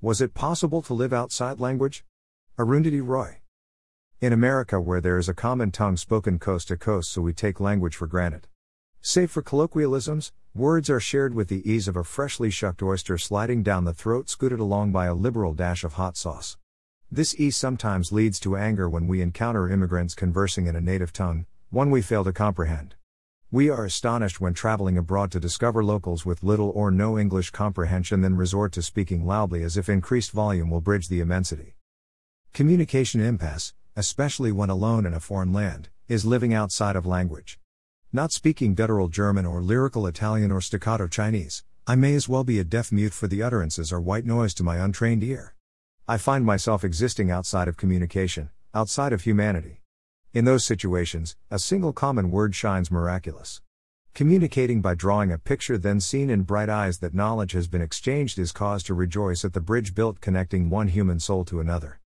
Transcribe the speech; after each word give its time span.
Was 0.00 0.20
it 0.20 0.32
possible 0.32 0.80
to 0.82 0.94
live 0.94 1.12
outside 1.12 1.58
language? 1.58 2.04
Arundhati 2.56 3.04
Roy. 3.04 3.40
In 4.20 4.32
America, 4.32 4.80
where 4.80 5.00
there 5.00 5.18
is 5.18 5.28
a 5.28 5.34
common 5.34 5.72
tongue 5.72 5.96
spoken 5.96 6.38
coast 6.38 6.68
to 6.68 6.76
coast, 6.76 7.10
so 7.10 7.20
we 7.20 7.32
take 7.32 7.58
language 7.58 7.96
for 7.96 8.06
granted. 8.06 8.46
Save 9.00 9.32
for 9.32 9.42
colloquialisms, 9.42 10.30
words 10.54 10.88
are 10.88 11.00
shared 11.00 11.34
with 11.34 11.48
the 11.48 11.68
ease 11.68 11.88
of 11.88 11.96
a 11.96 12.04
freshly 12.04 12.48
shucked 12.48 12.80
oyster 12.80 13.18
sliding 13.18 13.64
down 13.64 13.86
the 13.86 13.92
throat, 13.92 14.28
scooted 14.28 14.60
along 14.60 14.92
by 14.92 15.06
a 15.06 15.14
liberal 15.14 15.52
dash 15.52 15.82
of 15.82 15.94
hot 15.94 16.16
sauce. 16.16 16.56
This 17.10 17.34
ease 17.34 17.56
sometimes 17.56 18.12
leads 18.12 18.38
to 18.40 18.56
anger 18.56 18.88
when 18.88 19.08
we 19.08 19.20
encounter 19.20 19.68
immigrants 19.68 20.14
conversing 20.14 20.68
in 20.68 20.76
a 20.76 20.80
native 20.80 21.12
tongue, 21.12 21.46
one 21.70 21.90
we 21.90 22.02
fail 22.02 22.22
to 22.22 22.32
comprehend. 22.32 22.94
We 23.50 23.70
are 23.70 23.86
astonished 23.86 24.42
when 24.42 24.52
traveling 24.52 24.98
abroad 24.98 25.30
to 25.32 25.40
discover 25.40 25.82
locals 25.82 26.26
with 26.26 26.42
little 26.42 26.68
or 26.68 26.90
no 26.90 27.18
English 27.18 27.48
comprehension, 27.48 28.20
then 28.20 28.36
resort 28.36 28.72
to 28.72 28.82
speaking 28.82 29.24
loudly 29.24 29.62
as 29.62 29.78
if 29.78 29.88
increased 29.88 30.32
volume 30.32 30.68
will 30.68 30.82
bridge 30.82 31.08
the 31.08 31.20
immensity. 31.20 31.74
Communication 32.52 33.22
impasse, 33.22 33.72
especially 33.96 34.52
when 34.52 34.68
alone 34.68 35.06
in 35.06 35.14
a 35.14 35.20
foreign 35.20 35.50
land, 35.50 35.88
is 36.08 36.26
living 36.26 36.52
outside 36.52 36.94
of 36.94 37.06
language. 37.06 37.58
Not 38.12 38.32
speaking 38.32 38.74
guttural 38.74 39.08
German 39.08 39.46
or 39.46 39.62
lyrical 39.62 40.06
Italian 40.06 40.52
or 40.52 40.60
staccato 40.60 41.06
Chinese, 41.06 41.64
I 41.86 41.94
may 41.94 42.14
as 42.14 42.28
well 42.28 42.44
be 42.44 42.58
a 42.58 42.64
deaf 42.64 42.92
mute 42.92 43.14
for 43.14 43.28
the 43.28 43.42
utterances 43.42 43.90
are 43.94 44.00
white 44.00 44.26
noise 44.26 44.52
to 44.54 44.62
my 44.62 44.76
untrained 44.76 45.24
ear. 45.24 45.54
I 46.06 46.18
find 46.18 46.44
myself 46.44 46.84
existing 46.84 47.30
outside 47.30 47.66
of 47.66 47.78
communication, 47.78 48.50
outside 48.74 49.14
of 49.14 49.22
humanity. 49.22 49.80
In 50.34 50.44
those 50.44 50.62
situations, 50.62 51.36
a 51.50 51.58
single 51.58 51.94
common 51.94 52.30
word 52.30 52.54
shines 52.54 52.90
miraculous. 52.90 53.62
Communicating 54.12 54.82
by 54.82 54.94
drawing 54.94 55.32
a 55.32 55.38
picture 55.38 55.78
then 55.78 56.00
seen 56.00 56.28
in 56.28 56.42
bright 56.42 56.68
eyes 56.68 56.98
that 56.98 57.14
knowledge 57.14 57.52
has 57.52 57.66
been 57.66 57.80
exchanged 57.80 58.38
is 58.38 58.52
cause 58.52 58.82
to 58.82 58.94
rejoice 58.94 59.42
at 59.42 59.54
the 59.54 59.60
bridge 59.60 59.94
built 59.94 60.20
connecting 60.20 60.68
one 60.68 60.88
human 60.88 61.18
soul 61.18 61.46
to 61.46 61.60
another. 61.60 62.00